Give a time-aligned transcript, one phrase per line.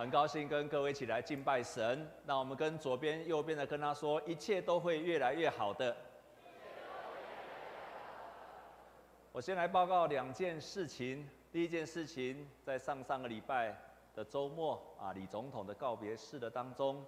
[0.00, 2.10] 很高兴跟各位一起来敬拜神。
[2.24, 5.94] 那我们跟左边、右边的跟他说，一切都会越来越好的。
[9.30, 11.28] 我先来报告两件事情。
[11.52, 13.76] 第一件事情，在上上个礼拜
[14.14, 17.04] 的周末啊，李总统的告别式的当中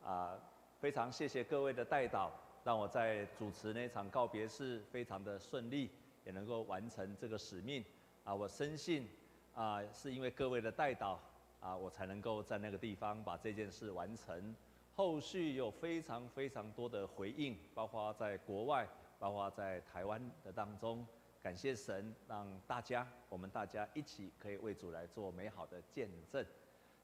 [0.00, 0.38] 啊，
[0.78, 2.30] 非常谢谢各位的代导，
[2.62, 5.90] 让我在主持那场告别式非常的顺利，
[6.24, 7.84] 也能够完成这个使命
[8.22, 8.32] 啊。
[8.32, 9.10] 我深信
[9.52, 11.20] 啊，是因为各位的代导
[11.60, 14.54] 啊，我才能够在那个地方把这件事完成。
[14.94, 18.86] 后续有非常非常多的回应，包括在国外，
[19.18, 21.06] 包括在台湾的当中。
[21.42, 26.44] 感谢神，让大家，我们大家一起可以为主来做美好的见证。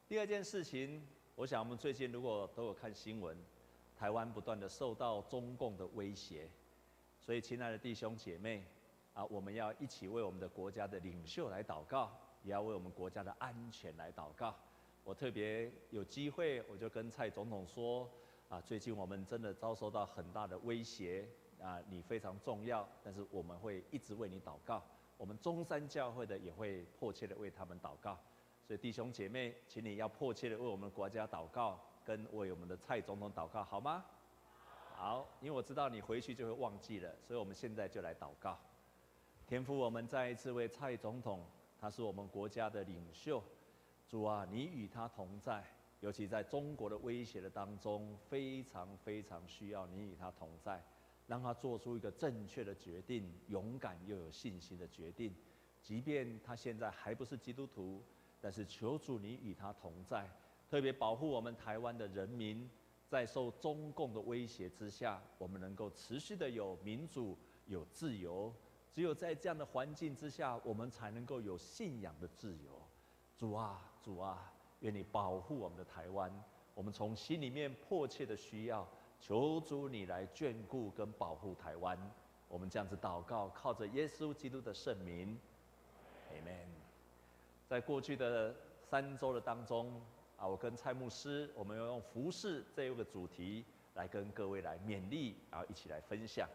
[0.07, 1.03] 第二件事情，
[1.35, 3.35] 我想我们最近如果都有看新闻，
[3.97, 6.51] 台湾不断的受到中共的威胁，
[7.19, 8.63] 所以亲爱的弟兄姐妹
[9.15, 12.13] 啊，我们要一起为我们的国家的领袖来祷告，
[12.47, 14.55] 也要为我们国家的安全来祷告。
[15.03, 18.09] 我特别有机会，我就跟蔡总统说
[18.49, 21.29] 啊，最近我们真的遭受到很大的威胁。
[21.59, 24.83] 啊，你非常重要，但是我们会一直为你祷告。
[25.17, 28.17] 我们中山教会的也会迫切的为他们祷告。
[28.63, 34.05] 所以弟兄姐妹，请你要迫切的为我们国家祷告，跟为我们的蔡总统祷告，好吗？
[34.95, 38.59] 好，因为我知道你回去就会忘记了，所以我们现在就来祷告。
[39.47, 41.43] 天父，我们再一次为蔡总统，
[41.81, 43.43] 他是我们国家的领袖。
[44.09, 45.65] 主啊，你与他同在，
[46.01, 50.83] 尤其在中国的威胁的当中，非常非常需要你与他同在。
[51.27, 55.35] 让他做出一个正确的决定，勇敢又有信心的决定。
[55.83, 58.01] 即便他现在还不是基督徒，
[58.41, 60.31] 但是求主你与他同在，
[60.71, 62.71] 特别保护我们台湾的人民，
[63.09, 68.55] 在受中共的威胁之下，我们能够持续的有民主、有自由。
[68.97, 72.83] 只有在这样的环境之下，我们才能够有信仰的自由。
[73.37, 76.33] 主啊，主啊，愿你保护我们的台湾，
[76.73, 78.89] 我们从心里面迫切的需要。
[79.21, 81.99] 求主你来眷顾跟保护台湾，
[82.49, 85.39] 我们这样子祷告，靠着耶稣基督的圣名
[86.33, 86.69] ，Amen。
[87.69, 90.01] 在过去的三周的当中
[90.39, 96.49] 啊，我跟蔡牧师，我们要用服事这一个主题来跟各位来勉励，然后一起来分享。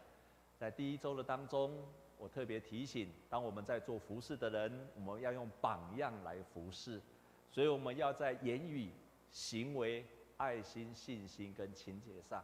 [0.58, 1.84] 在第一周的当中，
[2.22, 7.02] 我特别提醒，当我们在做服事的人，我们要用榜样来服事，
[7.50, 8.92] 所以我们要在言语、
[9.32, 10.06] 行为。
[10.38, 12.42] 爱心、信心跟情节上，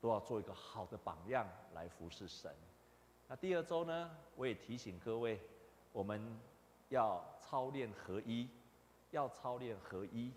[0.00, 1.44] 都要做一个好的榜样
[1.74, 2.54] 来服侍神。
[3.26, 5.40] 那第二周呢，我也提醒各位，
[5.92, 6.38] 我们
[6.88, 8.48] 要操练合一，
[9.10, 10.30] 要操练合一，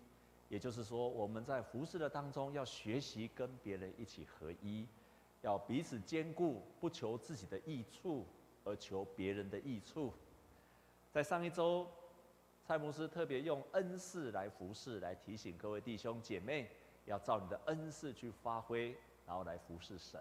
[0.49, 4.87] 也就是说，我们在服侍的当中要学习跟别人一起合一，
[5.43, 8.25] 要彼此兼顾，不求自己的益处，
[8.65, 10.11] 而求别人的益处。
[11.13, 11.87] 在上一周，
[12.61, 16.69] 蔡牧师特别用恩赐来服侍，来提醒各位弟兄姐妹。
[17.05, 18.89] 要照你的恩赐去发挥，
[19.27, 20.19] 然后来服侍神。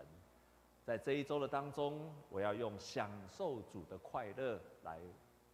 [0.84, 5.00] 在这一周的当中，我要用享受主的快乐来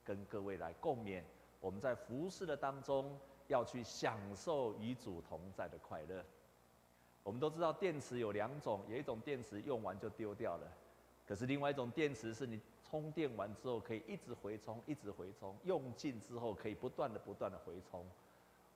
[0.04, 1.22] 跟各位来共勉。
[1.60, 6.24] 我们在服侍的当中要去享受与主同在的快乐。
[7.22, 10.66] 我们都知道电池有两种，有一种电池用完就丢掉了，
[11.30, 18.04] 可是另外一种电池是你充电完之后可以一直回充，一直回充，用尽之后可以不断的、不断的回充。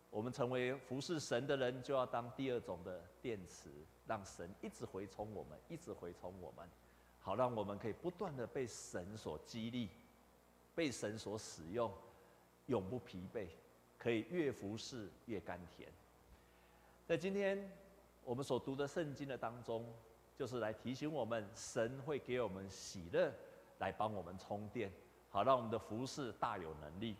[0.08, 3.70] 我们成为服侍神的人，就要当第二种的电池，
[4.06, 6.64] 让神一直回充我们，一直回充我们，
[7.18, 9.90] 好让我们可以不断的被神所激励，
[10.76, 11.92] 被神所使用，
[12.66, 13.48] 永不疲惫，
[13.98, 15.92] 可以越服侍越甘甜。
[17.04, 17.68] 在今天
[18.22, 19.92] 我们所读的圣经的当中，
[20.36, 23.32] 就是来提醒我们，神会给我们喜乐，
[23.78, 24.90] 来帮我们充电，
[25.30, 27.16] 好让我们的服饰大有能力。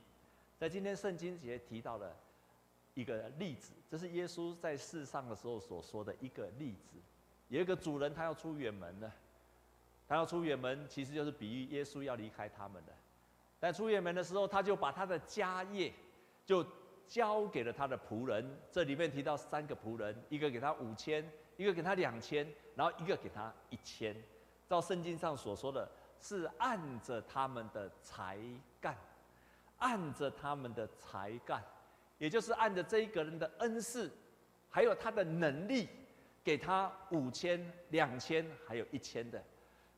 [0.58, 2.14] 在今天圣经节提到了。
[2.96, 6.96] 一个例子，这是耶稣在世上的时候所说的一个例子。
[7.48, 9.12] 有一个主人，他要出远门了，
[10.06, 12.92] 他要出远门，其实就是比喻耶稣要离开他们了。
[13.58, 15.92] 但出远门的时候，他就把他的家业
[16.46, 16.64] 就
[17.08, 18.48] 交给了他的仆人。
[18.70, 24.14] 这里面提到三个仆人，一个给他五千，一个给他两千，然后一个给他一千。
[24.68, 28.38] 照圣经上所说的是按着他们的才
[28.80, 28.96] 干，
[29.78, 31.62] 按着他们的才干。
[32.18, 34.10] 也就是按着这一个人的恩赐，
[34.70, 35.88] 还有他的能力，
[36.42, 39.42] 给他五千、两千，还有一千的。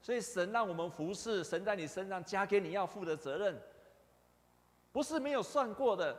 [0.00, 3.60] 所以神让我们服侍，神在你身上加给你要负的责任，
[4.92, 6.16] 不是没有算过的，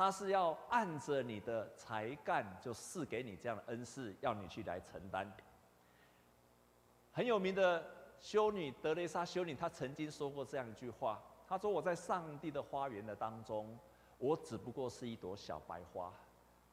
[0.00, 5.30] 他是要按着你的才干就赐给你这样的恩赐，要你去来承担。
[7.12, 7.84] 很有名的
[8.18, 13.78] 修女德蕾莎修女，她曾经说过这样一句话，她说：“我在上帝的花园的当中。”
[14.16, 16.10] 我只不过是一朵小白花，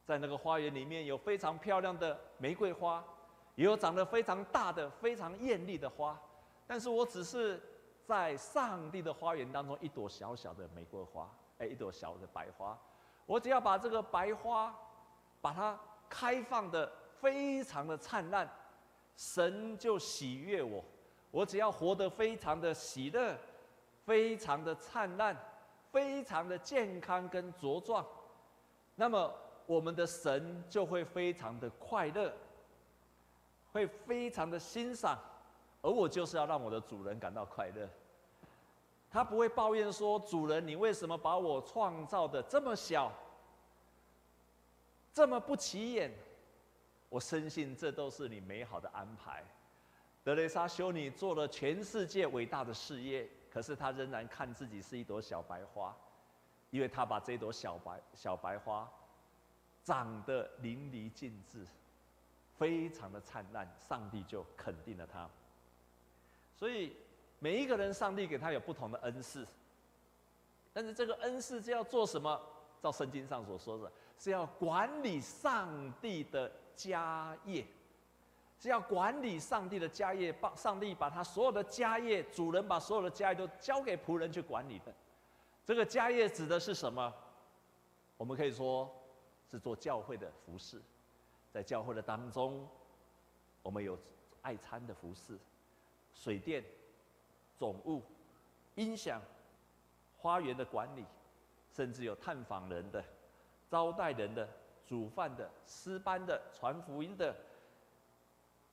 [0.06, 3.04] 在那个花园里面有非常漂亮的玫瑰花，
[3.56, 6.18] 也有长得非常大的、非常艳丽的花，
[6.66, 7.60] 但是我只是
[8.06, 12.78] 在上帝的花园当中一朵小小的玫瑰花，哎，一朵小的白花，
[13.28, 14.74] 我只要把这个白花，
[15.42, 15.78] 把它
[16.08, 16.90] 开放的
[17.20, 18.48] 非常的灿烂，
[19.18, 20.82] 神就喜悦我。
[21.30, 23.36] 我只要活得非常的喜乐，
[24.06, 25.36] 非常的灿烂，
[25.92, 28.02] 非常的健康跟茁壮，
[28.94, 29.30] 那么
[29.66, 32.32] 我们的神就会非常的快乐，
[33.72, 35.18] 会非常的欣赏，
[35.82, 37.86] 而我就是要让我的主人感到快乐。
[39.10, 43.12] 他不会抱怨说：“主人，你为什么把我创造的这么小，
[45.12, 46.12] 这么不起眼？”
[47.08, 49.42] 我深信这都是你美好的安排。
[50.22, 55.96] 德蕾莎修女做了全世界伟大的事业，可是她仍然看自己是一朵小白花，
[56.68, 58.86] 因为她把这朵小白小白花
[59.82, 61.66] 长得淋漓尽致，
[62.58, 65.26] 非常的灿烂，上帝就肯定了她。
[66.54, 66.94] 所以
[67.38, 69.46] 每一个人，上帝给他有不同的恩赐，
[70.72, 72.40] 但是这个恩赐是要做什么？
[72.80, 77.66] 照圣经上所说的，是要管理上帝的家业。
[78.60, 84.92] 是要管理上帝的家业，把上帝把他所有的家业，主人把所有的家业都交给仆人去管理的。
[85.64, 87.14] 这个家业指的是什么？
[88.16, 88.92] 我们可以说
[89.48, 90.82] 是做教会的服侍，
[91.52, 92.68] 在教会的当中，
[93.62, 93.96] 我们有
[94.42, 95.38] 爱餐的服侍、
[96.12, 96.64] 水电、
[97.58, 98.02] 总务、
[98.76, 99.20] 音响、
[100.16, 101.04] 花园的管理，
[101.70, 103.04] 甚至有探访人的、
[103.68, 104.48] 招待人的、
[104.86, 107.34] 煮饭的、诗班的、传福音的。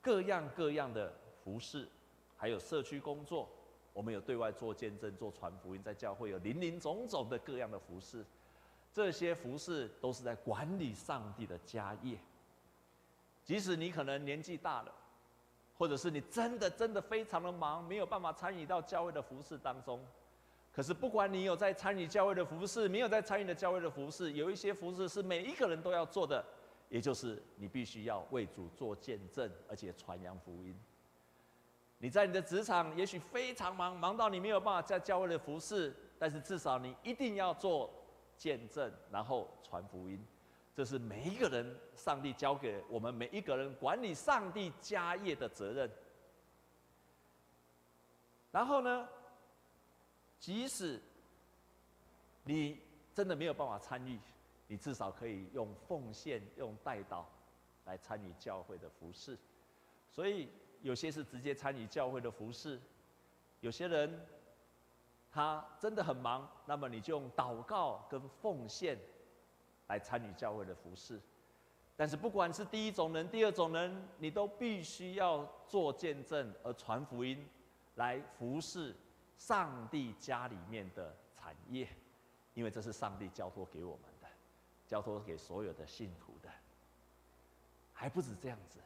[0.00, 1.12] 各样各样的
[1.42, 1.88] 服事，
[2.36, 3.48] 还有社区工作，
[3.92, 8.24] 我们有对外做见证、做传福音，在教会有林林总总的各样的服事，
[8.92, 12.16] 这些服事都是在管理上帝的家业。
[13.42, 14.94] 即使你可能年纪大了，
[15.78, 20.04] 或者是你真的真的非常的忙，没有办法参与到教会的服事当中，
[20.72, 26.44] 可是不管你有在参与教会的服事，没有在参与的教会的服事，有一些服事是每一个人都要做的。
[26.88, 30.72] 也就是你必须要为主做见证，而且传扬福音。
[31.98, 37.90] 你在你的职场也许非常忙，忙到你没有办法在教会的服饰，但是至少你一定要做
[38.36, 40.24] 见证，然后传福音。
[40.76, 45.90] 这是每一个人，上帝交给我们每一个人管理上帝家业的责任。
[48.52, 49.08] 然后呢，
[50.38, 51.00] 即使
[52.44, 52.78] 你
[53.14, 54.20] 真的没有办法参与。
[54.68, 57.24] 你至少可以用奉献、用代祷
[57.84, 59.38] 来参与教会的服事，
[60.10, 60.48] 所以
[60.82, 62.80] 有些是直接参与教会的服事，
[63.60, 64.26] 有些人
[65.30, 68.98] 他真的很忙，那么你就用祷告跟奉献
[69.88, 71.20] 来参与教会的服事。
[71.96, 77.48] 但是不管是第一种人、第二种人，你都必须要做见证而传福音，
[77.94, 78.94] 来服侍
[79.38, 81.88] 上帝家里面的产业，
[82.52, 84.26] 因为这是上帝交托给我们的。
[84.86, 86.48] 交托给所有的信徒的，
[87.92, 88.78] 还不止这样子。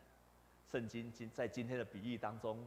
[0.71, 2.65] 圣经今在今天的比喻当中，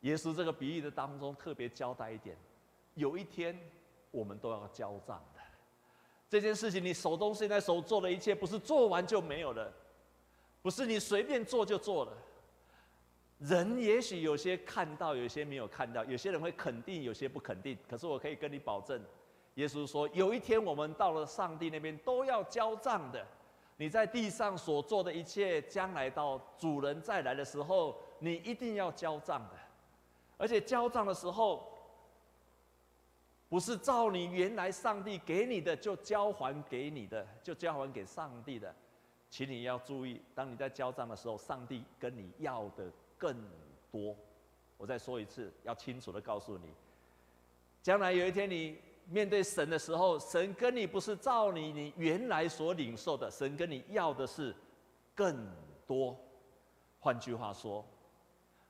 [0.00, 2.36] 耶稣这个比喻的当中特别交代一点：
[2.94, 3.56] 有一天
[4.10, 5.22] 我们都要交账。
[6.28, 9.72] 这件事情你手中现在所做的一切，不是做完就没有了，
[10.60, 12.12] 不是你随便做就做了。
[13.38, 17.78] 人也许有些看到，有些没有看到，有些人会肯定，有些不肯定。
[17.88, 19.00] 可是我可以跟你保证。
[19.54, 23.24] 耶稣说：“有一天，我们到了上帝那边都要交账的。
[23.76, 29.58] 你在地上所做的一切，将来到主人再来的时候，你一定要交账的。
[30.36, 31.72] 而且交账的时候，
[33.48, 38.74] 不是照你原来上帝给你的就交还给你的，就交还给上帝的。
[39.30, 43.36] 请你要注意，当你在交账的时候，上帝跟你要的更
[43.90, 44.16] 多。
[44.76, 46.68] 我再说一次，要清楚的告诉你，
[47.82, 48.78] 将来有一天你。”
[49.10, 54.54] 面对神的时候，神跟你不是照你你原来所领受的，神跟你要的是
[55.14, 55.50] 更
[55.86, 56.14] 多。
[57.00, 57.82] 换句话说，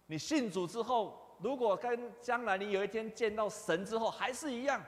[0.06, 4.82] 你信主之后，如果跟将来你有一天见到神之后还是一样，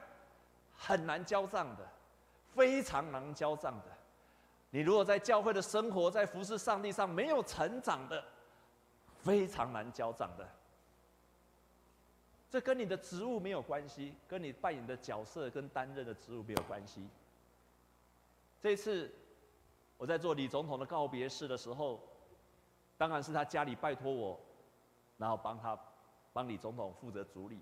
[0.77, 1.89] 很难交账的，
[2.55, 3.85] 非常难交账的。
[4.71, 8.25] 你如果在教会的生活，在服侍上帝上没有成长的，
[9.23, 10.49] 非常难交账的。
[12.49, 17.09] 这跟你的职务没有关系，跟你扮演的角色跟担任的职务没有关系。
[18.61, 19.13] 这次
[19.97, 22.01] 我在做李总统的告别式的时候，
[22.99, 24.39] 当然是他家里拜托我，
[25.17, 25.79] 然后帮他
[26.33, 27.61] 帮李总统负责主礼。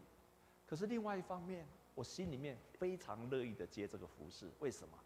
[0.67, 4.51] 可是另外一方面，我心里面非常乐意的接这个服饰。
[4.61, 4.99] 为什么？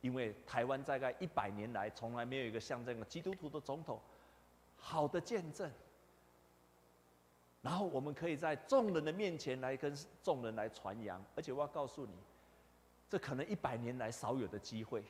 [0.00, 4.00] 因为台湾大概一百年来从来没有一个像这个基督徒的总统，
[4.76, 5.70] 好的见证。
[7.60, 12.14] 然后我们可以在众人的面前来跟众人来传扬，而且我要告诉你，
[13.10, 15.04] 这可能一百年来少有的机会。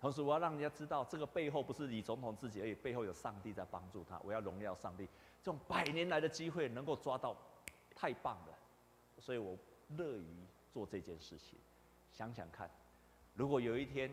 [0.00, 4.18] 同时，我要让人家知道，这个背后不是李总统自己而已，背后有上帝在帮助他。
[4.24, 5.06] 我要荣耀上帝，
[5.46, 7.36] 这种百年来的机会能够抓到，
[7.94, 8.58] 太棒了。
[9.20, 9.56] 所以我
[9.96, 10.26] 乐于
[10.72, 11.56] 做这件事情。
[12.10, 12.68] 想想看，
[13.34, 14.10] 如果有一天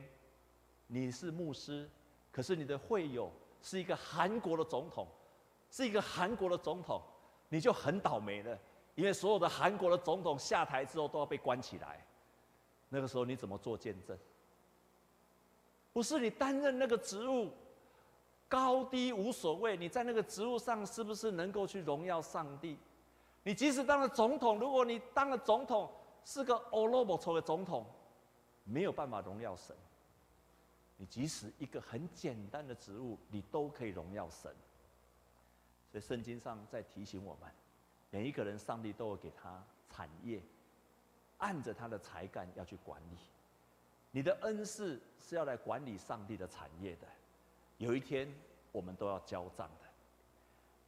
[0.85, 1.89] 你是牧师，
[2.31, 3.31] 可是你的会友
[3.63, 5.07] 是一个韩国的总统，
[5.71, 7.01] 是一个韩国的总统。
[7.49, 8.55] 你就很倒霉了，
[8.93, 12.05] 因为所有的韩国的总统下台之后都要被关起来。
[12.89, 14.15] 那个时候你怎么做见证？
[15.91, 17.51] 不是你担任那个职务，
[18.53, 22.77] 高低无所谓，你在那个职务上是不是能够去荣耀上帝？
[23.41, 25.91] 你即使当了总统，如果你当了总统
[26.24, 27.83] 是个欧罗巴抽的总统，
[28.63, 29.75] 没有办法荣耀神。
[30.98, 34.55] 你即使一个很简单的职务，你都可以荣耀神。
[35.91, 37.50] 所以圣经上在提醒我们，
[38.12, 40.39] 每一个人，上帝都会给他产业，
[41.39, 43.17] 按着他的才干要去管理。
[44.12, 47.07] 你的恩赐是要来管理上帝的产业的，
[47.77, 48.27] 有一天
[48.72, 49.89] 我们都要交账的。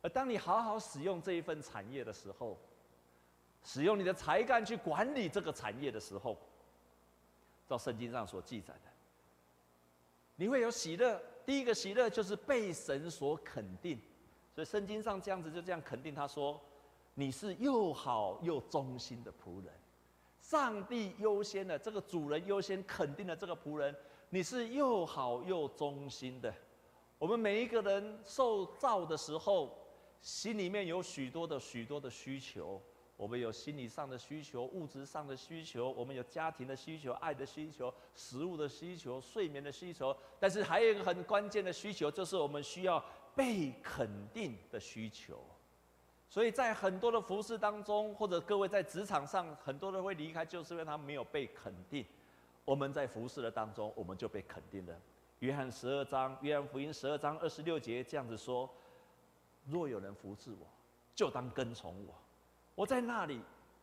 [0.01, 2.58] 而当你好好使用这一份产业的时候，
[3.63, 6.38] 使用你的才干去管理这个产业的时候，
[7.68, 8.92] 照圣经上所记载的，
[10.36, 11.20] 你会有喜乐。
[11.46, 14.00] 第一个喜乐就是被神所肯定。
[14.54, 16.62] 所以圣经上这样子就这样肯定他说
[17.13, 19.74] ：“你是又好又忠心的仆人，
[20.39, 23.96] 上帝优先的这个主人优先肯定的这个仆人，
[24.30, 26.54] 你是又好又忠心的。”
[27.17, 29.77] 我们每一个人受造的时候，
[30.22, 32.81] 心里面有许多的许多的需求，
[33.17, 43.03] 我们有心理上的需求、物质上的需求，我们有家庭的需求、爱的需求、食物的需求、睡眠的需求，但是还有一个很关键的需求，就是我们需要。
[43.36, 45.43] 被肯定的需求，
[46.29, 52.05] 所以在很多的服饰当中，或者各位在职场上，很多人会离开，就是因为他没有被肯定。
[52.63, 54.98] 我们在服饰的当中，我们就被肯定了。
[55.39, 58.70] 约翰十二章，约翰福音十二章二十六节这样子说：
[59.65, 60.68] 若有人服侍我，
[61.13, 62.13] 就当跟从我；
[62.74, 63.42] 我在那里，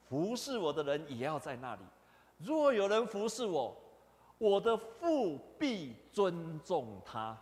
[0.09, 1.83] 服侍我的人也要在那里。
[2.39, 3.77] 若有人服侍我，
[4.39, 7.39] 我的父必尊重他。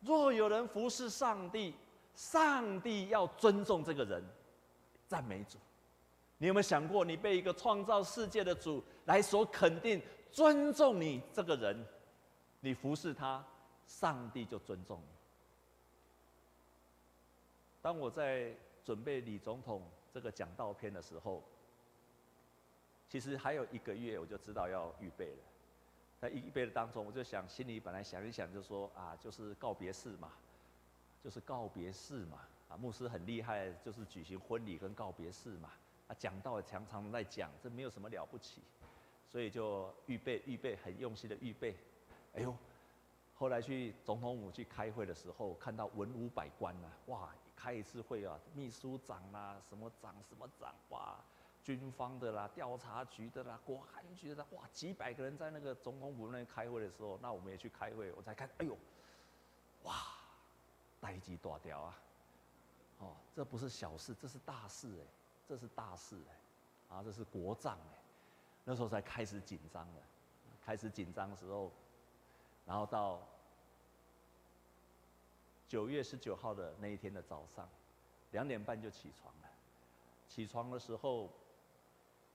[0.00, 1.74] 若有人服侍上帝，
[2.14, 4.24] 上帝要尊重这个人，
[5.06, 5.58] 赞美主。
[6.38, 11.86] 你有没有想过，你被一个创造世界的主来所肯定、尊重你这个人，
[12.60, 13.44] 你服侍他，
[13.86, 15.06] 上帝就尊重你。
[17.80, 18.52] 当我在
[18.84, 21.42] 准备李总统这个讲道篇的时候，
[23.08, 25.42] 其实还有一个月，我就知道要预备了。
[26.20, 30.32] 在预备的当中，我就想，心里本来想一想，就说啊，就是告别式嘛，
[31.22, 35.70] 就是告别式嘛，啊，牧师很厉害，就是举行婚礼跟告别式嘛，
[36.08, 38.62] 啊，讲道常常在讲，这没有什么了不起，
[39.28, 41.76] 所以就预备预备，很用心的预备。
[42.38, 42.56] 哎呦，
[43.34, 51.18] 后来去总统府去开会的时候，看到文武百官呐，哇，开一次会啊，秘书长啊，什么长什么长，哇。
[51.64, 58.74] 军方的啦，调查局的啦，国安局的啦，哇，几百个人在那个总统府那边开会的时候，那我们也去开会，我才看，哎呦，
[59.82, 59.94] 哇，
[60.98, 61.98] 代志大条啊，
[63.00, 65.06] 哦，这不是小事，这是大事哎，
[65.46, 67.98] 这是大事哎，啊，这是国葬哎，
[68.64, 70.02] 那时候才开始紧张了，
[70.64, 71.70] 开始紧张的时候，
[72.68, 73.20] 然后到
[75.66, 77.68] 九月十九号的那一天的早上，
[78.30, 79.48] 两点半就起床了，
[80.28, 81.28] 起床的时候。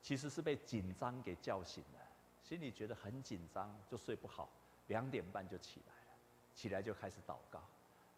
[0.05, 1.99] 其实是被紧张给叫醒了，
[2.43, 4.49] 心里觉得很紧张，就睡不好。
[4.87, 6.17] 两点半就起来了，
[6.53, 7.61] 起来就开始祷告。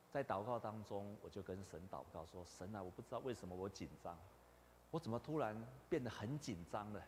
[0.10, 4.18] 在祷告当中，我就跟神祷告说：“神啊，我不知道为什么我紧张，
[4.90, 5.56] 我怎么突然
[5.88, 7.00] 变得很紧张了？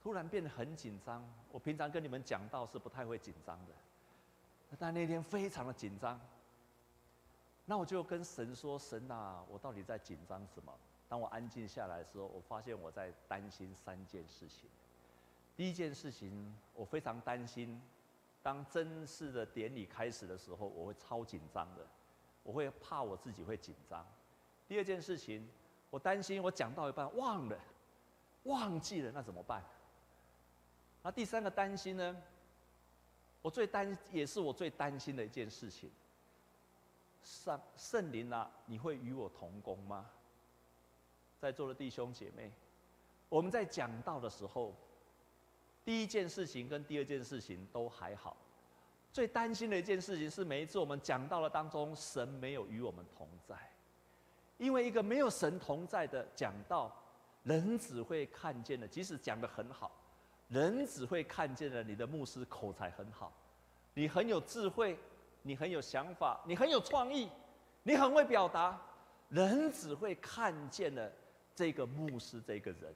[0.00, 1.28] 突然变得很紧张。
[1.50, 3.72] 我平常跟你们讲道是不太会紧张的，
[4.78, 6.18] 但那天非常的紧张。
[7.66, 10.72] 那我就跟神说：神啊，我到底在紧张什么？”
[11.08, 14.70] 当我安静下来的时候，我发现我在担心三件事情。
[15.56, 17.80] 第一件事情，我非常担心，
[18.42, 21.84] 当正式的典礼开始的时候，我会超紧张的，
[22.44, 24.06] 我会怕我自己会紧张。
[24.68, 25.48] 第二件事情，
[25.90, 27.58] 我担心我讲到一半忘了，
[28.44, 29.62] 忘记了，那怎么办？
[31.02, 32.16] 那第三个担心呢？
[33.42, 35.90] 我最担也是我最担心的一件事情。
[37.22, 40.10] 圣圣灵啊，你会与我同工吗？
[41.38, 42.50] 在座的弟兄姐妹，
[43.28, 44.74] 我们在讲道的时候，
[45.84, 48.36] 第一件事情跟第二件事情都还好，
[49.12, 53.54] 最担心的一件事情是每一次我们讲道的当中，神没有与我们同在，
[54.58, 56.94] 因为一个没有神同在的讲道，
[57.42, 59.90] 人只会看见的，即使讲得很好，
[60.50, 63.32] 人只会看见了你的牧师口才很好，
[63.94, 64.98] 你很有智慧，
[65.42, 67.30] 你很有想法，你很有创意，
[67.82, 68.78] 你很会表达，
[69.28, 71.10] 人只会看见了
[71.54, 72.94] 这个牧师这个人。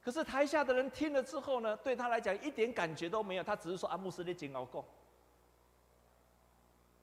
[0.00, 4.66] 可是台下的人听了之后呢，对他来讲一点感觉都没有，他只是说：“啊，牧师你紧熬。”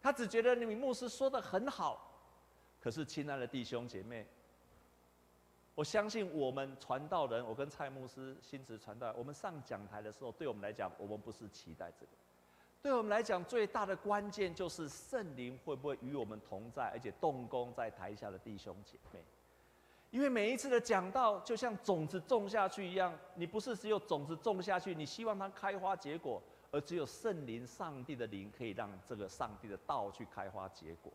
[0.02, 2.10] 他只觉得你牧师说的很好。
[2.80, 4.26] 可是，亲爱的弟兄姐妹，
[5.76, 12.12] 我相信我们传道人，我跟蔡牧师、新慈传道，我们上讲台的时候，对我们来讲，我们不是期待这个，
[12.82, 19.20] 对我们来讲，最大的关键就是圣灵会不会与我们同在，而且动工在台下的弟兄姐妹。
[20.12, 26.42] 因为每一次的讲道，就像种子种下去一样，你不是只有种子种下去，你希望它开花结果，
[26.72, 31.12] 而只有圣灵、上帝的灵可以让这个上帝的道去开花结果。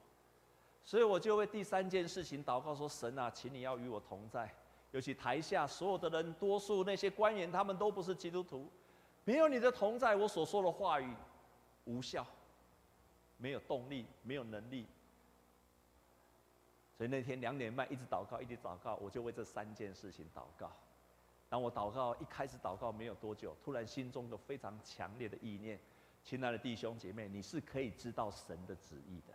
[0.85, 4.53] 所以我就为第三件事情祷告说：神啊，请你要与我同在。
[4.93, 8.69] 尤其台下所有的人，多数那些官员，他们都不是基督徒，
[9.25, 11.15] 没有你的同在，我所说的话语
[11.85, 12.27] 无效，
[13.37, 14.87] 没有动力，没有能力。
[16.97, 20.73] 所以那天两点半一直祷告，一直祷告，我就为这三件事情祷告。
[21.49, 25.79] 当我祷告一开始祷告没有多久，突然心中有非常强烈的意念，
[26.25, 29.35] 亲爱的弟兄姐妹，你是可以知道神的旨意的。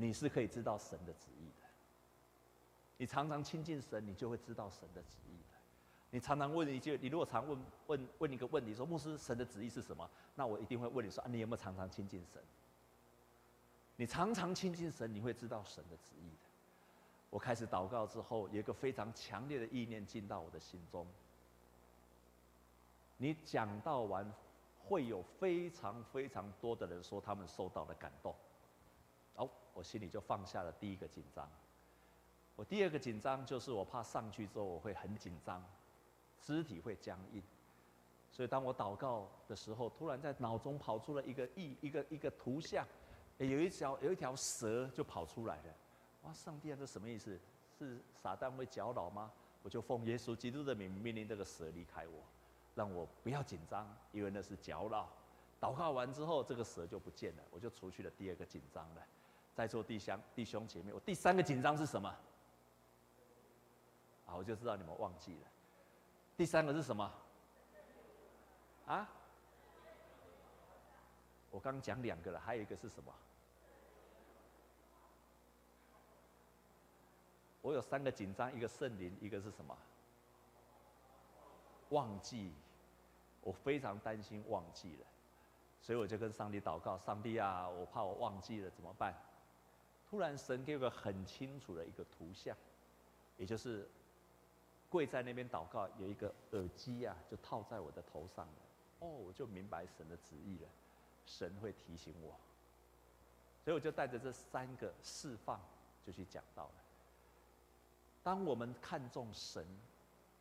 [0.00, 1.66] 你是可以知道神的旨意的。
[2.96, 5.54] 你常常亲近神，你就会知道神的旨意的。
[6.10, 10.08] 你常常问一句，你如果常问问问一个问题，说牧师，神的旨意是什么？
[10.34, 12.42] 那我一定会问你说啊，你有没有常常亲近神？
[13.96, 16.48] 你常常亲近神，你会知道神的旨意的。
[17.28, 21.06] 我开始祷告之后，有一个非常强烈的意念进到我的心中。
[23.18, 24.32] 你讲到完，
[24.78, 28.34] 会有非常非常多的人说他们受到了感动。
[29.74, 31.48] 我心里就放下了第一个紧张。
[32.56, 35.64] 我第二个紧张就是我怕上去之后我会很紧张，
[36.40, 37.42] 肢体会僵硬。
[38.30, 42.86] 所以当我祷告的时候，突然在脑中跑出了一个意，一个一个图像。
[43.38, 45.74] 有一条有一条蛇就跑出来了，
[46.24, 46.32] 哇！
[46.34, 47.40] 上帝啊，这什么意思？
[47.78, 49.32] 是撒旦会搅扰吗？
[49.62, 52.22] 我就奉耶稣基督的名命令这个蛇离开我，
[52.74, 55.08] 让我不要紧张，因为那是搅扰。
[55.58, 59.02] 祷告完之后，这个蛇就不见了，我就除去了第二个紧张了。
[59.60, 62.08] 在座弟兄弟兄姐妹，我第三个紧张是什么？
[64.26, 65.46] 啊，我就知道你们忘记了。
[66.34, 67.12] 第三个是什么？
[68.86, 69.06] 啊？
[71.50, 73.12] 我刚讲两个了，还有一个是什么？
[77.60, 79.76] 我有三个紧张，一个圣灵，一个是什么？
[81.90, 82.54] 忘记，
[83.42, 85.06] 我非常担心忘记了，
[85.82, 89.14] 所以我就跟上帝祷告：上帝啊，我怕我忘记了怎么办？
[90.10, 92.56] 突然神给我个很清楚的一个图像，
[93.36, 93.88] 也就是
[94.88, 98.52] 跪在那边祷告，有一个耳机啊，就套在我的头上了。
[98.98, 100.68] 哦，我就明白神的旨意了，
[101.24, 102.34] 神会提醒我，
[103.64, 105.60] 所以我就带着这三个释放
[106.04, 106.74] 就去讲到了。
[108.24, 109.64] 当我们看重神，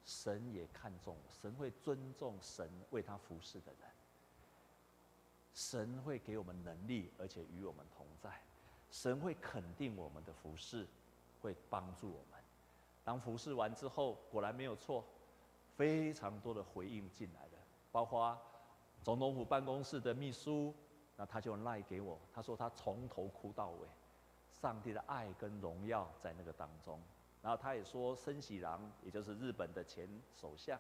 [0.04, 3.90] 神也看重，神会尊重神为他服侍的人。
[5.54, 8.42] 神会给我们能力，而且与我们同在。
[8.92, 10.88] 神会肯定我们的服饰，
[11.42, 12.40] 会帮助我们。
[13.04, 15.04] 当服饰完之后，果然没有错，
[15.76, 17.52] 非常多的回应进来了，
[17.92, 18.38] 包括
[19.04, 20.74] 总统府办公室的秘书，
[21.16, 23.88] 那他就赖给我，他说他从头哭到尾，
[24.52, 27.00] 上帝的爱跟荣耀在那个当中。
[27.42, 30.78] 然后他也说，森喜朗，也就是日本的前首相，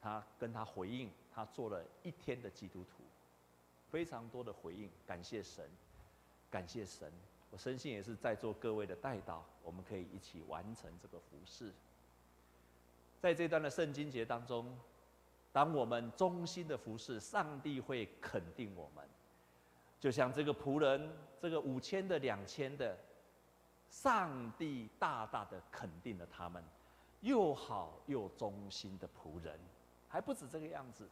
[0.00, 3.02] 他跟他回应，他做了一天的基督徒，
[3.88, 5.68] 非常多的回应，感谢神，
[6.50, 7.10] 感谢神。
[7.50, 11.72] 我深信也是在座各位的代祷，我们可以一起完成这个服饰。
[13.20, 14.76] 在这段的圣经节当中，
[15.52, 19.04] 当我们忠心的服侍，上帝会肯定我们，
[19.98, 21.10] 就像这个仆人，
[21.40, 22.96] 这个五千的、两千的。
[23.88, 26.62] 上帝大大的肯定了他们，
[27.22, 29.58] 又好又忠心的仆人，
[30.08, 31.08] 还不止这个样子。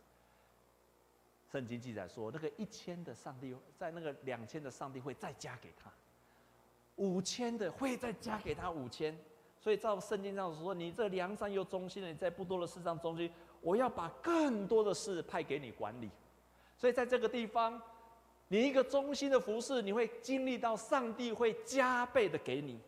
[1.51, 5.91] 圣经记载说，那个一千的上帝，在那个两千的上帝会再加给他，
[6.97, 9.19] 五千的会再加给他五千。
[9.61, 13.31] 所以照圣经上说，你这良善又忠心的，你在不多的事上忠心，
[13.61, 16.11] 我要把更多的事派给你管理。
[16.77, 17.81] 所以在这个地方。
[18.51, 22.81] 你一个忠心的服侍，你会经历到上帝会加倍的给你。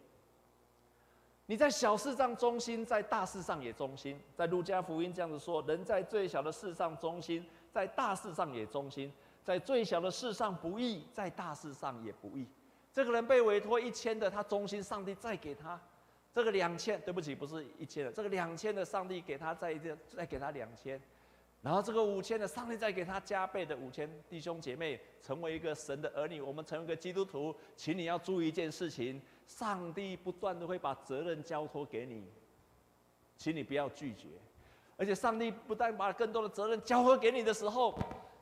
[1.44, 4.18] 你在小事上忠心，在大事上也忠心。
[4.34, 9.10] 在路加福音这样子说：人在最小的事上忠心，在大事上也忠心；
[9.44, 12.46] 在最小的事上不义，在大事上也不义。
[12.92, 15.80] 这个人被委托一千的，他忠心，上帝再给他
[16.34, 17.00] 这个两千。
[17.02, 21.00] 对不起，不是一千的，这个两千的，上帝给他再一，再给他两千。
[21.62, 24.10] 然后这个五千的，上帝再给他加倍的五千。
[24.28, 32.26] 弟兄姐妹，成为一个神的儿女，我们成为一个基督徒，请你要注意一件事情：上帝不断的会把责任交托给你，
[33.36, 34.26] 请你不要拒绝。
[35.00, 37.98] 而且上帝不但把更多的责任交托给你的时候，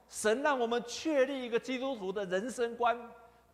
[0.09, 2.99] 神让我们确立一个基督徒的人生观。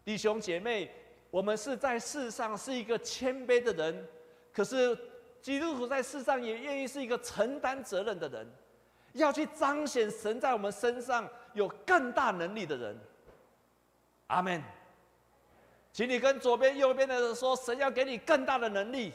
[0.03, 0.91] 弟兄姐妹，
[1.31, 4.09] 我们是在世上是一个谦卑的人，
[4.55, 4.99] 可是
[5.43, 8.51] 基督徒在世上也愿意是一个承担责任的人。
[9.13, 12.99] 要去彰显神在我们身上有更大能力的人，
[14.29, 14.63] 阿门。
[15.93, 19.13] 请你跟左边、右边的人说，神要给你更大的能力，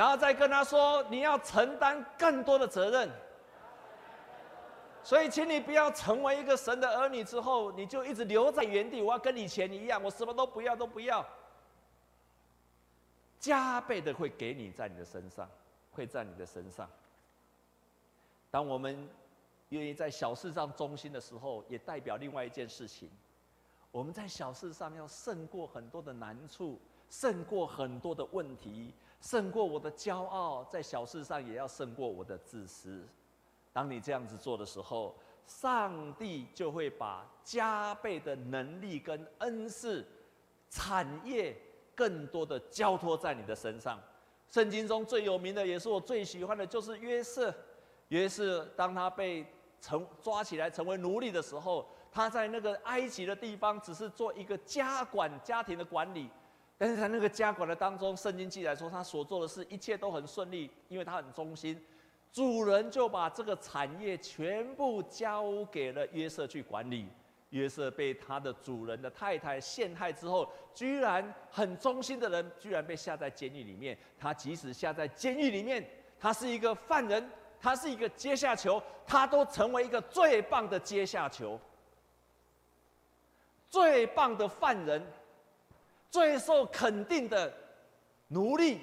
[0.00, 3.10] 然后再跟他说，你要承担更多的责任。
[5.04, 9.02] 所以，请你不要成为一个神的儿女之后，你就一直留在原地。
[9.02, 11.22] 我要跟以前一样，我什么都不要，都不要。
[13.38, 15.46] 加倍的会给你在你的身上，
[15.92, 16.88] 会在你的身上。
[18.50, 19.06] 当我们
[19.68, 23.10] 愿意在小事上忠心的时候，也代表另外一件事情：
[23.90, 33.06] 我们在小事上要胜过很多的难处，胜过很多的问题，胜过我的骄傲，在小事上也要胜过我的自私。
[33.72, 35.14] 当你这样子做的时候，
[35.46, 40.06] 上帝就会把加倍的能力跟恩赐、
[40.68, 41.56] 产业
[41.94, 44.00] 更多的交托在你的身上。
[44.48, 47.54] 圣经中最有名的，也是我最喜欢的，就是约瑟。
[48.08, 49.46] 约瑟当他被
[49.80, 56.28] 成抓起来成为奴隶的时候，他在那个埃及的地方只是做一个家管家庭的管理，
[56.80, 61.78] 但是在那个家管的当中，圣经记载说他所做的事一切都很顺利，因为他很忠心。
[62.32, 67.06] 主人就把这个产业全部交给了约瑟去管理。
[67.50, 73.98] 约瑟被他的主人的太太陷害之后，居然很忠心的人，居然被下在监狱里面。
[74.18, 75.86] 他即使下在监狱里面，
[76.18, 77.30] 他是一个犯人。
[77.62, 81.60] 他是一个阶下囚，他都成为一个最棒的阶下囚，
[83.68, 85.06] 最棒的犯人，
[86.10, 87.52] 最受肯定的
[88.28, 88.80] 奴隶。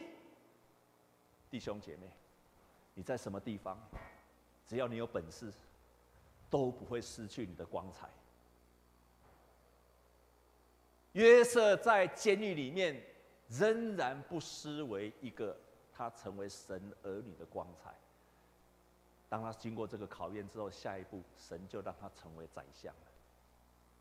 [1.49, 2.09] 弟兄姐妹，
[2.93, 3.79] 你在什么地方，
[4.65, 5.51] 只要你有本事，
[6.49, 8.09] 都不会失去你的光彩。
[11.13, 13.03] 约瑟在监狱里面，
[13.49, 15.57] 仍然不失为一个
[15.91, 17.93] 他成为神儿女的光彩。
[19.29, 22.93] 当他经过这个考验之后，下一步神就让他成为宰相。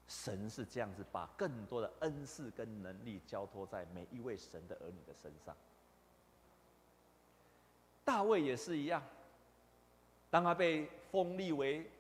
[0.09, 5.55] 神是这样子把更多的恩赐跟能力交托在每一位神的儿女的身上。
[8.05, 9.03] 大卫也是一样，
[10.31, 11.91] 当他被封立为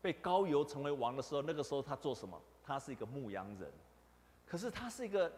[0.00, 2.40] 被高油成为王的时候，那个时候他做什么？
[2.64, 3.70] 他是一个牧羊人，
[4.44, 5.30] 可是他是一个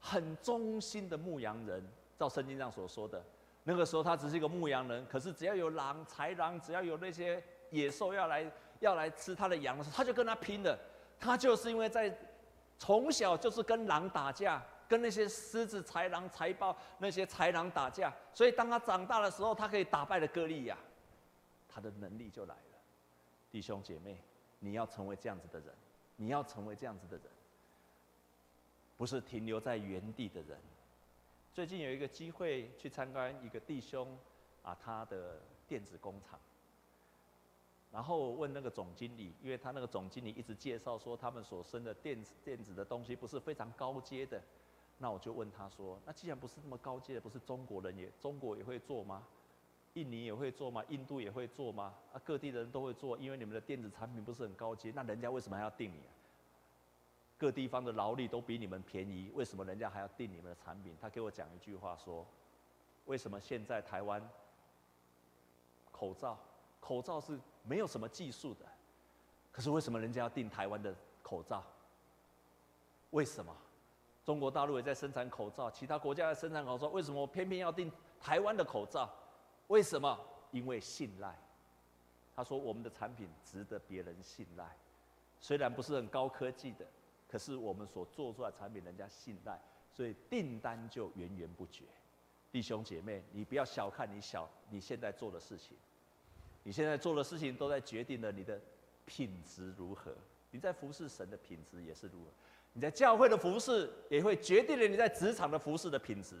[0.00, 1.86] 很忠心的牧羊人，
[2.18, 3.22] 照圣经上所说的。
[3.64, 10.78] 那个时候他只是一个牧羊人，可是只要有狼、豺狼，只要有那些野兽要来要来吃他的羊的时候，他就跟他拼了。
[11.18, 12.16] 他就是因为在
[12.78, 20.76] 从小就是跟狼打架，跟那些狮子、豺狼、豺豹那些豺狼打架，所以当他长大的时候，他可以打败了歌利亚，
[21.68, 22.78] 他的能力就来了。
[23.50, 24.20] 弟兄姐妹，
[24.58, 25.74] 你要成为这样子的人，
[26.16, 27.26] 你要成为这样子的人，
[28.96, 30.58] 不是停留在原地的人。
[31.54, 34.16] 最近有一个机会去参观一个弟兄
[34.62, 36.38] 啊，他的电子工厂。
[37.92, 44.42] 然后问那个总经理，因为他那个总经理一直介绍说他们所生的电子电子的东西不是非常高阶的，
[44.98, 49.26] 那我就问他说：那既然不是那么高阶的，不是中国人也中国也会做吗？
[49.94, 50.84] 印尼也会做吗？
[50.88, 51.94] 印度也会做吗？
[52.12, 56.12] 啊，各地的人都会做，因为你们的电子产品不是很高阶，那人家为什么还要订你啊？
[57.38, 60.94] 各地方的劳力都比你们便宜，为什么人家还要订你们的产品？
[61.00, 62.26] 他给我讲一句话说
[63.06, 64.26] ：“为什么现在台湾
[65.92, 66.38] 口罩
[66.86, 68.64] 口罩是没有什么技术的，
[69.50, 71.60] 可是为什么人家要订台湾的口罩？
[73.10, 73.52] 为什么？
[74.24, 79.12] 中国大陆也在生产口罩，其他国家在生产口罩，为什么我偏偏要订台湾的口罩？
[79.66, 80.16] 为什么？
[80.52, 81.36] 因为信赖。
[82.36, 84.76] 他说我们的产品值得别人信赖，
[85.40, 86.86] 虽然不是很高科技的。”
[87.28, 91.84] 可是我们所做出来的产品，人家信赖，所以订单就源源不绝。
[92.52, 95.76] 弟兄姐妹，你不要小看你小你现在做的事情，
[96.66, 98.60] 你现在做的事情都在决定了你的
[99.04, 100.10] 品质如何。
[100.50, 102.30] 你在服侍神的品质也是如何，
[102.72, 106.34] 你在教会的服侍也会决定了你在职场的服侍的品质。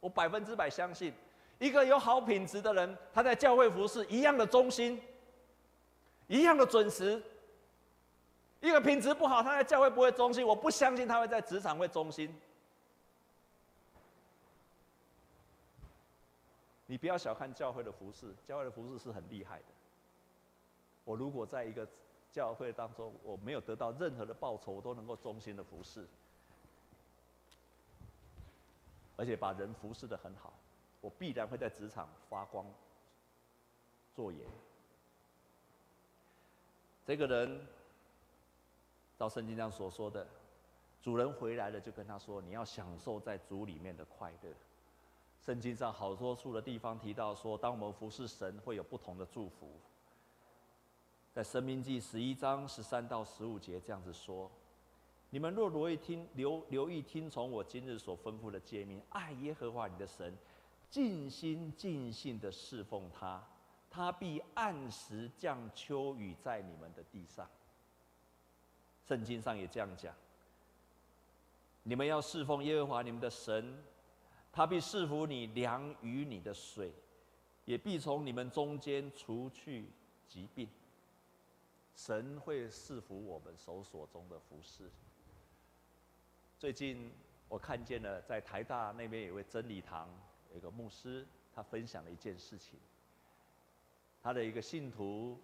[0.00, 1.12] 我百分之百相信，
[1.60, 5.00] 一个有好品质的人，他在教会服侍一样的忠心，
[6.26, 7.22] 一样的准时。
[8.60, 12.28] 一个品质不好，他在教会不会忠心，我不相信他会在职场会忠心。
[16.90, 19.64] 你不要小看教会的服侍，教会的服侍是很厉害的。
[21.04, 21.86] 我如果在一个
[22.32, 26.04] 教会当中，我没有得到任何的报酬，我都能够忠心的服侍，
[29.16, 30.52] 而且把人服侍得很好，
[31.00, 32.66] 我必然会在职场发光
[34.12, 34.44] 作盐。
[37.06, 37.68] 这个人，
[39.16, 40.26] 照圣经上所说的，
[41.00, 44.52] 主人回来了，就跟他说：“你要享受在主里面的快乐。”
[45.44, 49.72] 圣经上好多处的地方提到说，当我们服侍神，会有不同的祝福。
[51.32, 54.50] 在申命记十一章十三到十五节这样子说
[55.30, 60.36] ：“你们若留意听留留意听从我今日所吩咐的诫命，爱耶和华你的神，
[60.90, 63.42] 尽心尽性的侍奉他，
[63.88, 67.48] 他必按时降秋雨在你们的地上。”
[69.08, 70.14] 圣经上也这样讲
[71.82, 73.82] ：“你们要侍奉耶和华你们的神。”
[74.52, 76.92] 他必赐福你粮与你的水，
[77.64, 79.88] 也必从你们中间除去
[80.26, 80.68] 疾病。
[81.94, 84.90] 神会赐福我们手所中的服事。
[86.58, 87.12] 最近
[87.48, 90.08] 我看见了，在台大那边有位真理堂
[90.50, 92.78] 有一个牧师，他分享了一件事情。
[94.22, 95.38] 他的一个信徒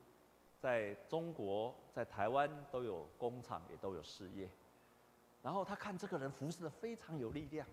[0.58, 4.48] 在中国、在台湾都有工厂，也都有事业。
[5.42, 7.66] 然后他看这个人服事的非常有力量。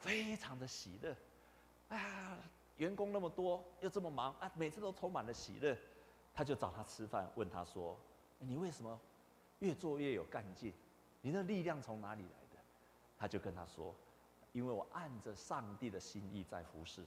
[0.00, 1.14] 非常的喜乐，
[1.90, 2.38] 啊，
[2.78, 5.76] 员工那么多，又这么忙啊，每次都充满了喜乐。
[6.34, 7.98] 他就找他吃饭，问他说
[8.40, 8.98] ：“你为什么
[9.58, 10.72] 越做越有干劲？
[11.20, 12.58] 你的力量从哪里来的？”
[13.18, 13.94] 他就跟他说
[14.52, 17.04] ：“因为我按着上帝的心意在服侍，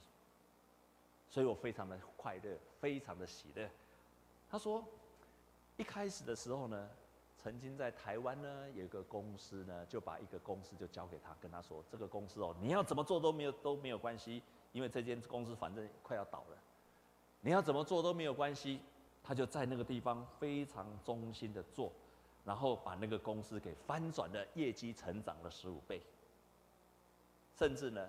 [1.28, 3.68] 所以我非常的快乐，非常的喜乐。”
[4.48, 4.86] 他说
[5.76, 6.90] ：“一开始的时候呢。”
[7.44, 16.56] 曾经在台湾呢，有一个公司呢，就把一个公司就交给他，跟他说：“这个公司哦，你要怎么做都没有都没有关系，因为这间公司反正快要倒了，
[17.42, 18.80] 你要怎么做都没有关系。”
[19.22, 21.92] 他就在那个地方非常忠心的做，
[22.46, 26.00] 然后把那个公司给翻转了，业绩成长了十五倍，
[27.54, 28.08] 甚至呢，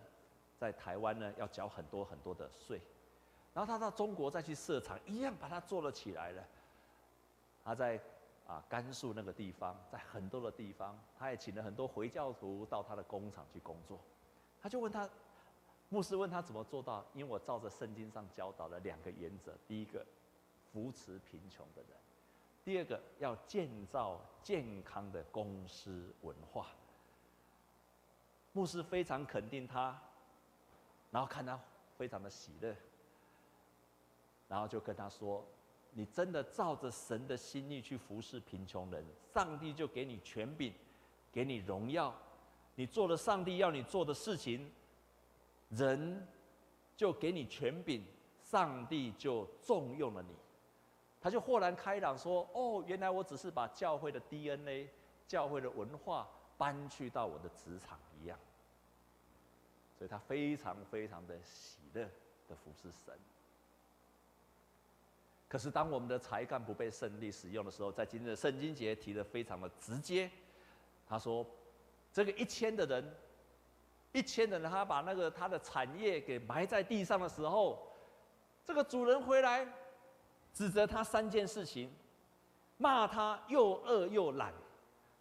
[0.58, 2.80] 在台湾呢要缴很多很多的税，
[3.54, 6.41] 然后他到中国再去设厂，一样把它做了起来了。
[7.65, 8.00] 他在。
[8.48, 14.00] 啊，甘肃那个地方，在很多的地方，他也请了很多回教徒到他的工厂去工作。
[14.62, 15.10] 他就问他，
[15.90, 17.04] 牧师问他怎么做到？
[17.14, 20.06] 因为我照着圣经上教导的两个原则：第一个，
[20.72, 21.98] 扶持贫穷的人；
[22.64, 26.68] 第二个，要建造健康的公司文化。
[28.54, 30.00] 牧师非常肯定他，
[31.10, 31.60] 然后看他
[31.98, 32.76] 非常的喜乐，
[34.48, 35.44] 然后就跟他说。
[35.98, 39.02] 你真的照着神的心意去服侍贫穷人，
[39.34, 40.74] 上帝就给你权柄，
[41.32, 42.14] 给你荣耀。
[42.76, 44.70] 你做了上帝要你做的事情，
[45.70, 46.28] 人
[46.98, 48.04] 就给你权柄，
[48.44, 50.36] 上帝就重用了你。
[51.22, 54.90] 他就豁然开朗说：“哦，原来我只是把教会的 DNA、
[55.26, 58.38] 教会的文化搬去到我的职场一样。”
[59.98, 62.04] 所以他非常非常的喜乐
[62.50, 63.18] 的服侍神。
[65.56, 70.30] 可是，当我们的才干不被胜利使用的时候，在今天的圣经节提得非常的直接。
[71.08, 71.48] 他说
[72.12, 73.15] ：“这个一千的人，
[74.12, 77.88] 一千的人，他把那个他的产业给埋在地上的时候，
[78.65, 79.65] 这个主人回来，
[80.54, 81.89] 指责他三件事情，
[82.76, 84.54] 骂他又恶又懒，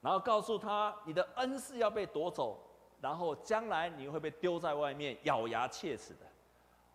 [0.01, 2.61] 然后告诉他你的恩赐要被夺走，
[3.01, 6.27] 然后将来你会被丢在外面咬牙切齿的。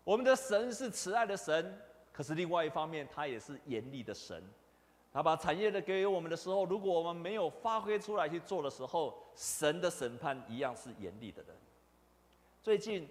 [0.04, 1.82] 我们的神是慈爱的神。”
[2.20, 4.44] 可是另外一方面，他也是严厉的神。
[5.14, 11.56] 他把产业的给予我们的时候，如果我们没有发挥出来去做的时候，神的审判一样是严厉的人。
[12.62, 13.08] 最近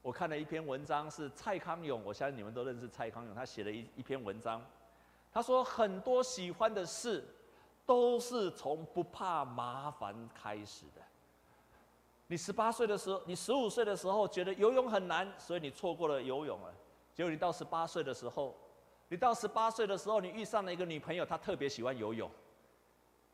[0.00, 4.64] 我看了一篇文章，是蔡康永，我相信你们都认识蔡康永，他写了一一篇文章。
[5.30, 7.22] 他说很多喜欢的事，
[7.84, 11.02] 都是从不怕麻烦开始的。
[12.26, 16.72] 你十八岁的时候，你十五岁的时候觉得游泳很难，所以你错过了游泳了。
[17.20, 18.56] 结果你到十八岁的时候，
[19.08, 22.30] 你到十八岁的时候，你遇上了一个女朋友，她特别喜欢游泳，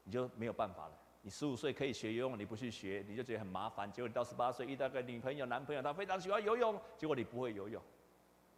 [0.03, 0.93] 你就没有办法了。
[1.23, 3.89] 你十五岁可以学游泳，你不去学，你就觉得很麻烦。
[3.93, 7.81] 结果你到十八岁遇到个女朋友、男朋友，他非常喜欢游泳，结果你不会游泳。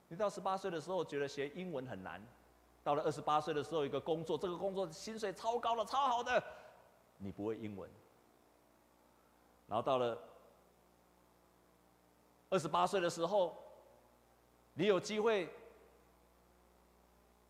[0.09, 2.27] 你到十八岁的时候觉得学英文很难，
[2.83, 6.43] 到了二十八岁的时候，一个工作，这个工作薪水超高了，超好的，
[7.19, 7.91] 你不会英文。
[9.67, 10.19] 然后到了
[12.49, 13.63] 二十八岁的时候，
[14.79, 15.49] 你有机会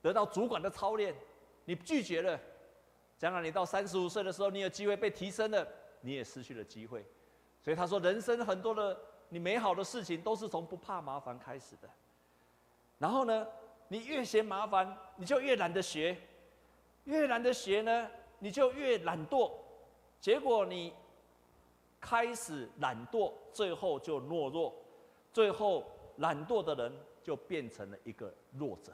[0.00, 1.14] 得到主管的操练，
[1.66, 2.38] 你拒绝了；
[3.18, 5.68] 将来你到三十五岁的时候，你有机会被提升了，
[6.00, 7.04] 你也失去了机会。
[7.62, 11.90] 所以他说，人生很多的你美好的事情都是从不怕麻烦开始的。
[12.96, 13.46] 然后呢，
[13.88, 16.16] 你越嫌麻烦，你就越懒得学；
[17.04, 19.52] 越懒得学呢，你就越懒惰。
[20.18, 20.94] 结果你
[22.00, 24.74] 开始懒惰，最后就懦弱。
[25.30, 25.84] 最后，
[26.16, 28.92] 懒惰的人就变成了一个弱者。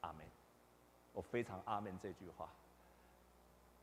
[0.00, 0.24] 阿门。
[1.12, 2.52] 我非常阿门这句话。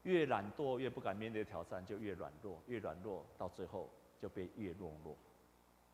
[0.03, 5.15] 越懒惰，越不敢面对挑战，就越软弱；越软弱，到最后就被越懦弱。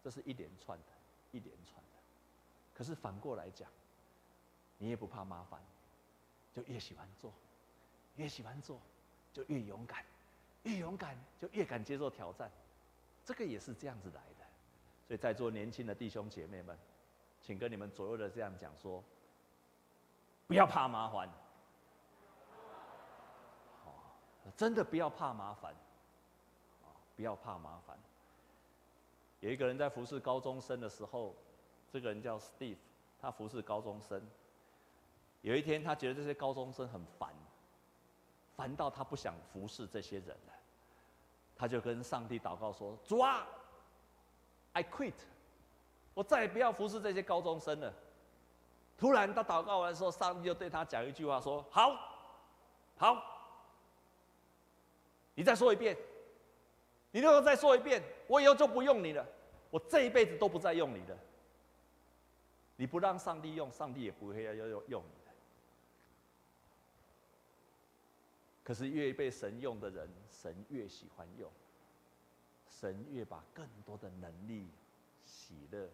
[0.04, 0.86] 这是一连串的，
[1.32, 2.00] 一连串的。
[2.74, 3.70] 可是反过来讲，
[4.78, 5.62] 你也不怕麻烦，
[6.52, 7.32] 就越喜欢做；
[8.16, 8.82] 越喜欢做，
[9.32, 10.04] 就越勇敢；
[10.64, 12.52] 越勇敢，就越敢接受挑战。
[13.24, 14.46] 这个也是这样子来的。
[15.08, 16.76] 所以在座年轻的弟兄姐妹们，
[17.42, 19.04] 请跟你们左右的这样讲说：
[20.48, 21.30] 不要怕麻烦，
[24.56, 25.74] 真的不要怕麻烦，
[27.16, 27.98] 不要怕麻烦。
[29.40, 31.36] 有一个人在服侍高中生的时候，
[31.90, 32.78] 这个人叫 Steve，
[33.22, 34.22] 他服侍高中生。
[35.42, 37.34] 有一天，他觉得这些高中生很烦，
[38.56, 40.54] 烦到他不想服侍这些人了，
[41.56, 43.48] 他就跟上帝祷告说：主啊
[44.74, 45.14] ！I quit，
[46.20, 47.94] 我再也不要服侍这些高中生了。
[48.98, 51.96] 突然，他祷告完的时候，上帝就对他讲一句话说：“好，
[52.98, 53.24] 好，
[55.34, 55.96] 你再说一遍。
[57.12, 59.26] 你如果再说一遍，我以后就不用你了。
[59.70, 61.18] 我这一辈子都不再用你了。
[62.76, 65.32] 你不让上帝用，上帝也不会要要用用你的。
[68.62, 71.50] 可是越被神用的人，神越喜欢用。”
[72.68, 74.68] 神越把更多的能力、
[75.24, 75.90] 喜乐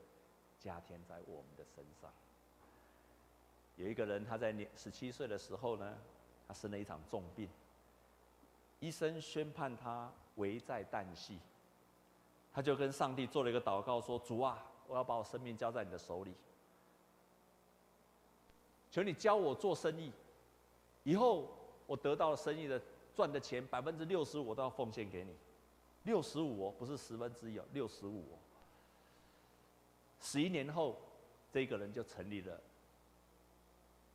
[0.65, 2.11] 加添在我们的身上。
[3.75, 5.95] 有一个人，他在年十七岁的时候呢，
[6.47, 7.47] 他生了一场重病，
[8.79, 11.37] 医生宣判他危在旦夕。
[12.51, 16.33] 他就跟上帝做了一个祷告，说：“主啊，我要把我生命交在你的手里，
[18.89, 20.11] 求你教我做生意，
[21.03, 21.51] 以后
[21.85, 22.81] 我得到了生意的
[23.13, 25.35] 赚的钱百分之六十五，我都要奉献给你。”
[26.05, 28.39] 六十五哦，不是十分之一哦，六十五哦。
[30.25, 30.99] 十一年后，
[31.51, 32.59] 这个人就成立了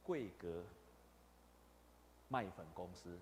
[0.03, 0.65] 桂格
[2.27, 3.17] 麦粉公司。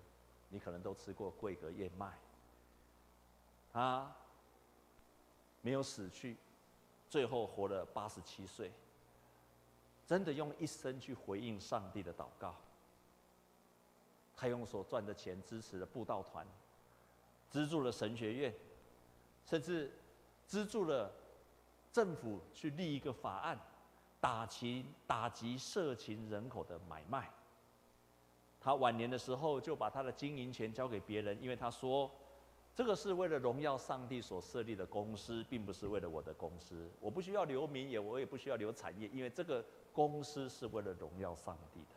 [0.49, 2.17] 你可能都吃过桂格燕麦。
[3.71, 4.11] 他
[5.61, 6.35] 没有死去，
[7.07, 8.71] 最后活了八十七岁。
[10.07, 12.55] 真的用一生去回应上帝的祷告。
[14.35, 16.43] 他用所赚的钱支持了布道团。
[17.51, 18.51] 资助了神学院，
[19.45, 19.91] 甚至
[20.47, 21.11] 资助了
[21.91, 23.59] 政府去立一个法案，
[24.19, 27.29] 打击打击色情人口的买卖。
[28.61, 32.11] 他晚年的时候就把他的经营权交给别人，因为他说，
[32.75, 36.89] 这个是为了荣耀上帝所设立的公司，并不是为了我的公司。
[36.99, 41.95] 我不需要留名，也我也不需要留产业，因为这个公司是为了荣耀上帝的。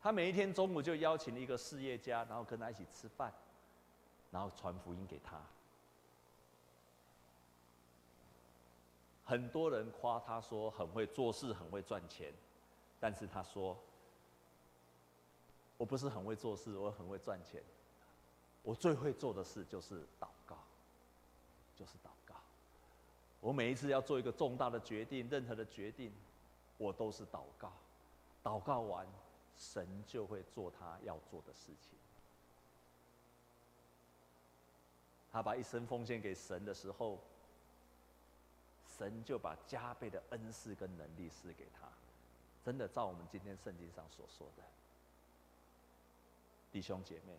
[0.00, 3.32] 他每一天中午就邀请了一个事业家，然后跟他一起吃饭。
[4.30, 5.38] 然后传福音给他，
[9.32, 12.30] 很多人夸他说很会做事，很会赚钱，
[13.00, 13.74] 但是他说，
[15.78, 17.62] 我不是很会做事，我很会赚钱，
[18.62, 20.58] 我最会做的事就是祷告，
[21.74, 22.34] 就是祷告。
[23.40, 26.12] 我每一次要做一个重大的决定，任何的决定，
[26.76, 27.72] 我都是祷告，
[28.44, 29.06] 祷告完，
[29.56, 31.98] 神就会做他要做的事情。
[35.32, 37.18] 他把一生奉献给神的时候，
[38.98, 41.88] 神就把加倍的恩赐跟能力赐给他。
[42.64, 44.62] 真的，照我们今天圣经上所说的，
[46.70, 47.36] 弟兄姐妹，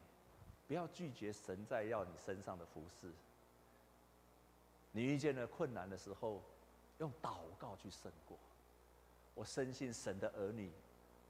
[0.68, 3.12] 不要拒绝神在要你身上的服侍。
[4.92, 6.42] 你遇见了困难的时候，
[7.00, 8.38] 用祷告去胜过。
[9.34, 10.72] 我深信神的儿女，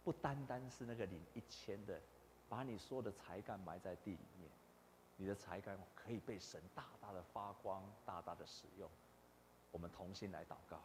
[0.03, 2.01] 不单单是那个领一千的，
[2.49, 4.49] 把你所有的才干埋在地里面。
[5.15, 8.89] 你的才干可以被神大大的发光，大大的使用。
[9.74, 10.80] 我们同心来祷告，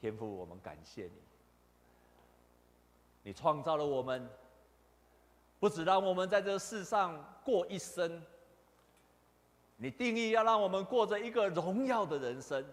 [0.00, 1.22] 天父，我们感谢你。
[3.22, 4.28] 你创造了我们，
[5.60, 8.20] 不只让我们在这世上过一生，
[9.76, 12.66] 你定义要让我们过着一个荣耀的人生，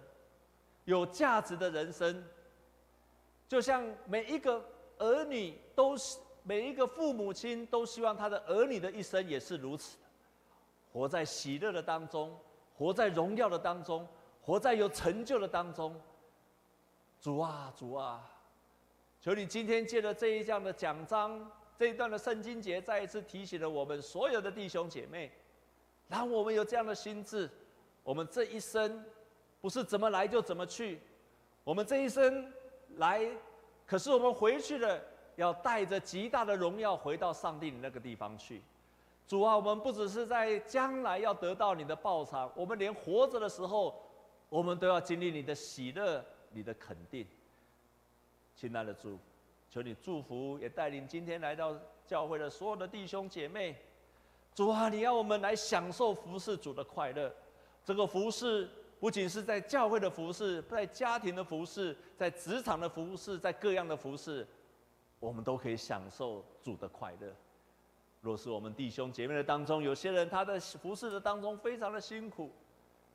[0.85, 2.25] 有价值的人生。
[3.47, 4.65] 就像每一个
[4.97, 6.17] 儿女都是。
[6.41, 9.97] 每一个父母亲都希望他的儿女的一生也是如此，
[10.91, 12.35] 活在喜乐的当中，
[12.79, 14.07] 活在荣耀的当中，
[14.41, 15.93] 活在有成就的当中。
[17.19, 18.25] 主啊，主啊，
[19.19, 25.29] 求你今天借着这一样的讲章，这一段的圣经节，再一次提醒了我们所有的弟兄姐妹，
[26.07, 27.49] 让我们有这样的心智，
[28.01, 29.03] 我们这一生
[29.59, 31.01] 不是怎么来就怎么去，
[31.65, 32.49] 我们这一生
[32.95, 33.29] 来，
[33.85, 34.97] 可是我们回去了。
[35.35, 38.61] 要带着极大的荣耀回到上帝的那个地方去，
[39.29, 44.01] 主啊，我们不只是在将来要得到你的报偿，我们连活着的时候，
[44.49, 47.27] 我们都要经历你的喜乐、你的肯定。
[48.55, 49.19] 亲爱的主，
[49.69, 51.77] 求你祝福，也带领今天来到
[52.07, 53.75] 教会的所有的弟兄姐妹。
[54.55, 57.31] 主啊，你要我们来享受服侍主的快乐。
[57.85, 58.67] 这个服侍
[58.99, 64.47] 不仅是在教会的服侍，在家庭的服侍，在职场的服侍，在各样的服侍。
[65.19, 67.31] 我们都可以享受主的快乐。
[68.21, 72.51] 若是我们弟兄姐妹的当中，有些人他的服侍的当中非常的辛苦，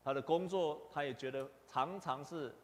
[0.03, 2.55] 他的工作他也觉得常常是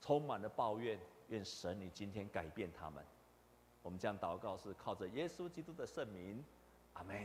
[0.00, 0.98] 充满了抱怨。
[1.28, 3.02] 愿神你今天改变他们。
[3.82, 6.44] 我们这样祷告是靠着耶稣基督的圣名，
[6.92, 7.16] 阿门